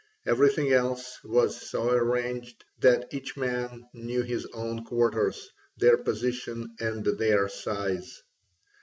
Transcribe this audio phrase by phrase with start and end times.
[0.25, 7.05] Everything else was so arranged that each man knew his own quarters, their position and
[7.05, 8.23] their size.